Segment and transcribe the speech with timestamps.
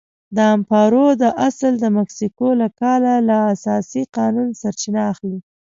[0.35, 5.39] د امپارو دا اصل د مکسیکو له کال له اساسي قانون سرچینه اخلي.